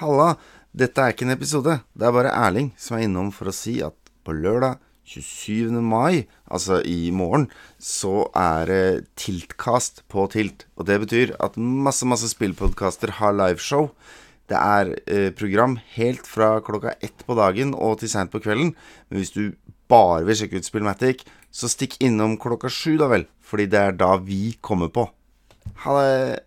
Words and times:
Halla, 0.00 0.30
dette 0.72 1.02
er 1.02 1.12
ikke 1.12 1.26
en 1.26 1.34
episode. 1.34 1.74
Det 1.92 2.06
er 2.08 2.14
bare 2.16 2.30
Erling 2.32 2.70
som 2.80 2.96
er 2.96 3.02
innom 3.04 3.28
for 3.36 3.50
å 3.50 3.52
si 3.52 3.82
at 3.84 3.92
på 4.24 4.32
lørdag 4.32 4.78
27. 5.10 5.74
mai, 5.84 6.24
altså 6.48 6.78
i 6.88 7.10
morgen, 7.12 7.50
så 7.76 8.30
er 8.32 8.70
det 8.70 8.80
Tiltkast 9.20 10.06
på 10.08 10.24
Tilt. 10.32 10.64
Og 10.80 10.88
det 10.88 10.96
betyr 11.04 11.34
at 11.36 11.60
masse, 11.60 12.08
masse 12.08 12.32
spillpodkaster 12.32 13.18
har 13.18 13.36
liveshow. 13.36 13.90
Det 14.48 14.56
er 14.56 14.94
eh, 15.04 15.28
program 15.36 15.76
helt 15.98 16.24
fra 16.24 16.54
klokka 16.64 16.96
ett 17.04 17.26
på 17.26 17.36
dagen 17.36 17.76
og 17.76 18.00
til 18.00 18.08
seint 18.08 18.32
på 18.32 18.40
kvelden. 18.40 18.72
Men 19.10 19.20
hvis 19.20 19.36
du 19.36 19.50
bare 19.92 20.24
vil 20.24 20.40
sjekke 20.40 20.62
ut 20.62 20.70
Spillmatic, 20.70 21.26
så 21.52 21.68
stikk 21.68 22.00
innom 22.00 22.40
klokka 22.40 22.72
sju, 22.72 22.94
da 22.96 23.12
vel. 23.12 23.28
Fordi 23.44 23.68
det 23.68 23.84
er 23.84 24.00
da 24.00 24.14
vi 24.16 24.54
kommer 24.64 24.88
på. 24.88 25.10
Ha 25.84 26.00
det. 26.00 26.46